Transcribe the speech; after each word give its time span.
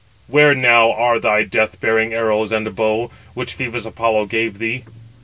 Where 0.25 0.55
now 0.55 0.91
are 0.93 1.19
thy 1.19 1.43
death 1.43 1.79
bearing 1.79 2.11
arrows 2.11 2.51
and 2.51 2.75
bow, 2.75 3.11
which 3.35 3.55
Phœbus 3.55 3.85
Apollo 3.85 4.25
gave 4.25 4.57
thee?" 4.57 4.83